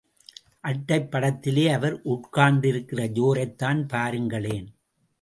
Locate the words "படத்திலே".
1.11-1.67